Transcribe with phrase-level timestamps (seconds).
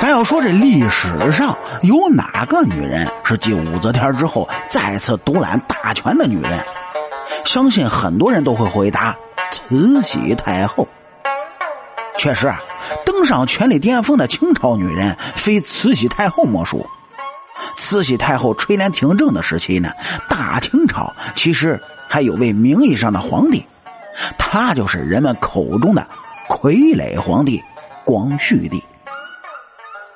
[0.00, 6.58] 咱要说这历史上有哪个女人是继武则天之后再次独揽大权的女人？
[7.44, 9.14] 相信很多人都会回答：
[9.52, 10.88] 慈禧太后。
[12.16, 12.62] 确实啊，
[13.04, 16.88] 登上权力巅峰的清朝女人非慈禧太后莫属。
[17.76, 19.90] 慈禧太后垂帘听政的时期呢，
[20.30, 21.78] 大清朝其实
[22.08, 23.66] 还有位名义上的皇帝，
[24.38, 26.06] 他就是人们口中的
[26.48, 27.62] 傀儡皇帝
[28.02, 28.82] 光绪帝。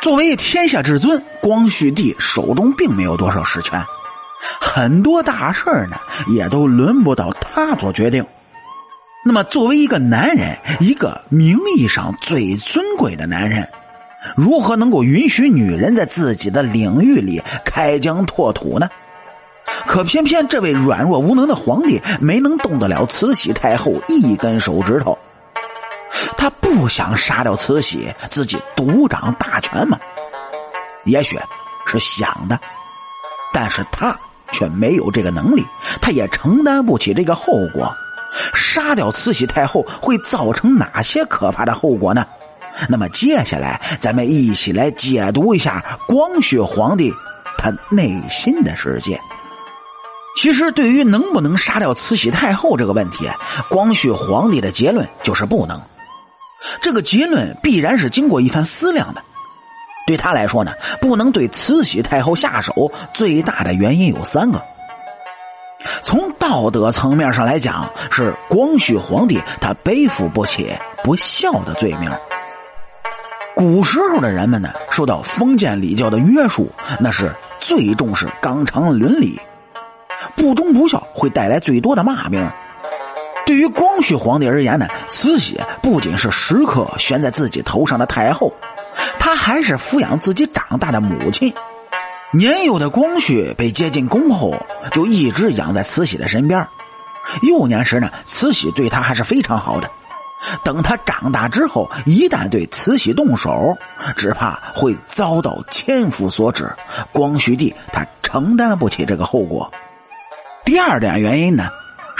[0.00, 3.84] 作为天下至尊，光绪帝手中并没有多少实权，
[4.58, 5.98] 很多大事呢
[6.28, 8.24] 也都轮不到他做决定。
[9.26, 13.68] 那么，作为一个男人，一个名义上最尊贵的男人，
[14.34, 18.88] 如何能够允许女人在自己的领域里开疆拓土呢？
[19.86, 25.18] 可偏偏这位软弱无能的皇帝没能动得了慈禧太后一根手指头。
[26.40, 29.98] 他不想杀掉慈禧，自己独掌大权吗？
[31.04, 31.38] 也许
[31.86, 32.58] 是想的，
[33.52, 34.18] 但是他
[34.50, 35.62] 却没有这个能力，
[36.00, 37.94] 他也承担不起这个后果。
[38.54, 42.24] 杀掉慈禧太后会造成哪些可怕的后果呢？
[42.88, 47.12] 那么接下来，咱们一起来解读一下光绪皇帝
[47.58, 49.20] 他内心的世界。
[50.38, 53.28] 其实，对于能不能杀掉慈禧太后这个问题，
[53.68, 55.78] 光绪皇帝的结论就是不能。
[56.82, 59.22] 这个结论必然是经过一番思量的。
[60.06, 64.60] 对他来说呢，不能对慈禧太后下手，最大的原因有三个。
[66.02, 70.70] 从道德层面上来讲，是光绪皇帝他背负不起
[71.04, 72.10] 不孝的罪名。
[73.54, 79.40] 古时候的人们呢，受到封建礼教的约束，那是最重视纲常伦理，
[80.34, 82.46] 不忠不孝会带来最多的骂名。
[83.50, 88.52] 对于光绪皇帝而言呢，慈禧不仅是时刻悬在自己头上的太后，
[89.18, 91.52] 她还是抚养自己长大的母亲。
[92.32, 94.54] 年幼的光绪被接进宫后，
[94.92, 96.64] 就一直养在慈禧的身边。
[97.42, 99.90] 幼年时呢，慈禧对他还是非常好的。
[100.62, 103.76] 等他长大之后，一旦对慈禧动手，
[104.16, 106.70] 只怕会遭到千夫所指。
[107.10, 109.72] 光绪帝他承担不起这个后果。
[110.64, 111.68] 第二点原因呢？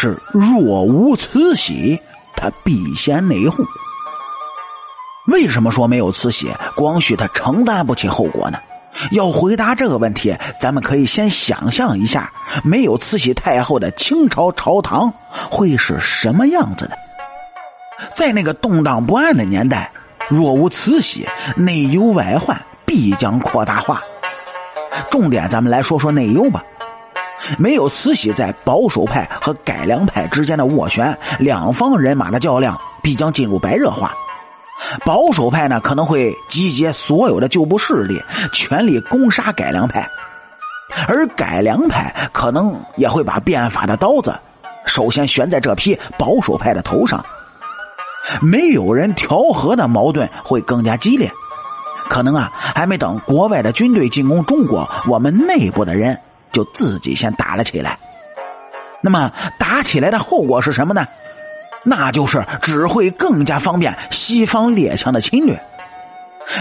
[0.00, 2.00] 是若无慈禧，
[2.36, 3.66] 他必先内讧。
[5.26, 8.60] 为什么说没有慈禧，光绪他承担不起后果呢？
[9.10, 12.32] 要回答这个问题，咱们可以先想象一下，
[12.62, 15.12] 没有慈禧太后的清朝朝堂
[15.50, 16.96] 会是什么样子的？
[18.14, 19.90] 在那个动荡不安的年代，
[20.28, 21.26] 若无慈禧，
[21.56, 22.56] 内忧外患
[22.86, 24.00] 必将扩大化。
[25.10, 26.62] 重点，咱们来说说内忧吧。
[27.58, 34.14] 没有慈禧在保守派和改良派之间的斡旋，两方人马的较量必将进入白热化。
[35.04, 38.22] 保守派呢可能会集结所有的旧部势力，
[38.52, 40.02] 全力攻杀改良派；
[41.08, 44.38] 而改良派可能也会把变法的刀子
[44.86, 47.24] 首先悬在这批保守派的头上。
[48.40, 51.30] 没有人调和的矛盾会更加激烈。
[52.08, 56.18] 可能啊，还没等国外的军队进攻中国，我们内部的人。
[56.52, 57.98] 就自己先打了起来，
[59.00, 61.06] 那么打起来的后果是什么呢？
[61.84, 65.62] 那就是只会更加方便西方列强的侵略。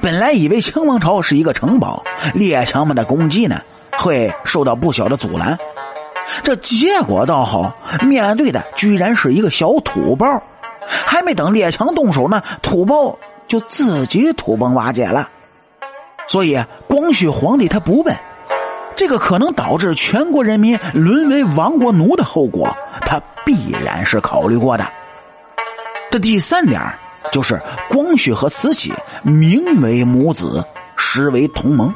[0.00, 2.04] 本来以为清王朝是一个城堡，
[2.34, 3.60] 列强们的攻击呢
[3.98, 5.58] 会受到不小的阻拦，
[6.42, 10.42] 这结果倒好，面对的居然是一个小土包，
[10.86, 15.28] 还没等列强动手呢，土包就自己土崩瓦解了。
[16.28, 18.14] 所以光绪皇帝他不笨。
[19.00, 22.68] 这个可能导致全国人民沦为亡国奴的后果，
[23.00, 24.86] 他必然是考虑过的。
[26.10, 26.78] 这第三点
[27.32, 27.58] 就是
[27.88, 30.62] 光绪和慈禧名为母子，
[30.98, 31.90] 实为同盟。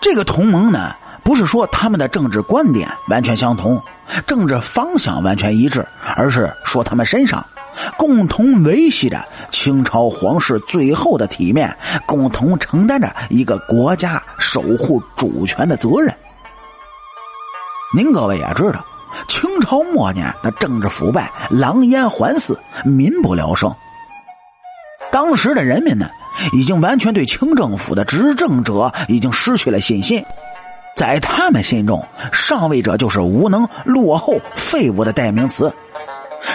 [0.00, 3.82] 这个同盟呢，不是说他们的政治观点完全相同，
[4.24, 7.44] 政治方向完全一致，而是说他们身上。
[7.96, 16.14] 共同维系着清朝皇室最后的体面，共同承担着一个国家守护主权的责任。
[17.96, 18.84] 您各位也知道，
[19.28, 23.72] 清朝末年那政治腐败，狼烟环伺，民不聊生。
[25.12, 26.08] 当时的人民呢，
[26.52, 30.24] 已经完全对清政府的执政者已经失去了信心，
[30.96, 35.72] 在他们心中，上位者就是无能、落后、废物的代名词。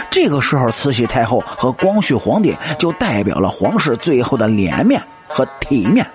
[0.09, 6.05] 这个时候，慈禧太后和光绪皇帝就代表了皇室最后的脸面和体面。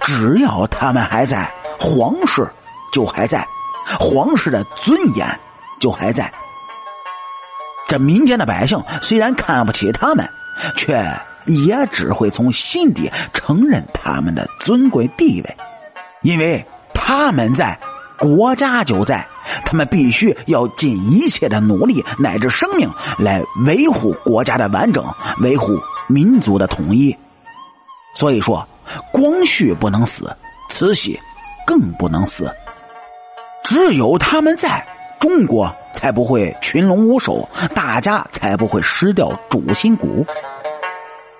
[0.00, 2.48] 只要他们还在，皇室
[2.92, 3.46] 就还在，
[3.98, 5.26] 皇室的尊严
[5.80, 6.30] 就还在。
[7.86, 10.28] 这民间的百姓虽然看不起他们，
[10.76, 11.02] 却
[11.46, 15.56] 也只会从心底承认他们的尊贵地位，
[16.22, 17.78] 因为他们在，
[18.18, 19.26] 国家就在，
[19.64, 25.04] 他们必须要尽一切的努力乃至生命来维护国家的完整，
[25.40, 25.78] 维护
[26.08, 27.16] 民族的统一。
[28.14, 28.66] 所以说，
[29.12, 30.34] 光绪不能死，
[30.68, 31.18] 慈禧
[31.66, 32.50] 更不能死。
[33.64, 34.86] 只有他们在，
[35.20, 40.26] 中国才不会群龙无首，大家才不会失掉主心骨。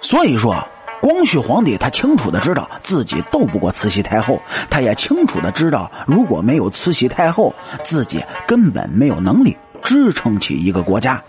[0.00, 0.54] 所以说，
[1.00, 11.22] 光绪皇帝他清楚的知道自己斗不过慈禧太后，他也清楚的知道，如果没有慈禧太后，自己根本没有能力支撑起一个国家。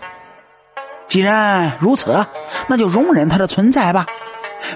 [1.08, 2.26] 既然如此，
[2.66, 4.06] 那就容忍他的存在吧。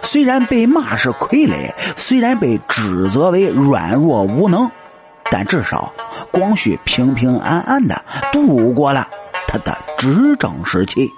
[0.02, 4.70] 虽然被骂是傀儡，虽然被指责为软弱无能，
[5.30, 5.92] 但至少
[6.30, 8.02] 光绪平平安安的
[8.32, 9.08] 度过了
[9.46, 11.10] 他的执政时期。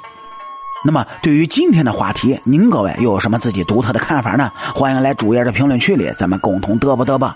[0.87, 4.53] 那么，对于今天的话题，您各位又有什么自己独特的看法呢？
[4.73, 7.35] 欢迎来主页的评论区里，咱们共同嘚啵嘚啵。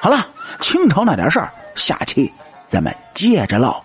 [0.00, 0.26] 好了，
[0.62, 2.32] 清朝那点事儿，下期
[2.66, 3.83] 咱们接着唠。